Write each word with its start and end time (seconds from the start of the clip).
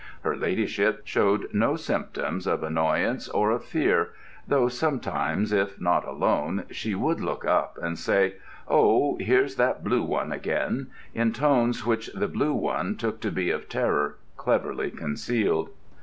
Her 0.23 0.35
Ladyship 0.35 1.01
showed 1.05 1.49
no 1.53 1.75
symptoms 1.75 2.47
of 2.47 2.63
annoyance 2.63 3.29
or 3.29 3.51
of 3.51 3.63
fear, 3.63 4.09
though 4.47 4.67
sometimes, 4.67 5.53
if 5.53 5.79
not 5.79 6.07
alone, 6.07 6.63
she 6.71 6.95
would 6.95 7.21
look 7.21 7.45
up 7.45 7.77
and 7.79 7.99
say, 7.99 8.37
"Oh, 8.67 9.15
here's 9.19 9.57
that 9.57 9.83
blue 9.83 10.01
one 10.01 10.31
again," 10.31 10.87
in 11.13 11.33
tones 11.33 11.85
which 11.85 12.07
the 12.15 12.27
blue 12.27 12.55
one 12.55 12.95
took 12.97 13.19
to 13.19 13.31
be 13.31 13.51
of 13.51 13.69
terror 13.69 14.15
cleverly 14.37 14.89
concealed. 14.89 15.69